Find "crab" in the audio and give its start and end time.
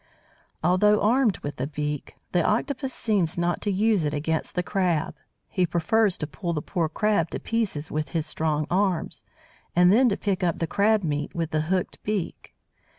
4.63-5.13, 6.89-7.29, 10.65-11.03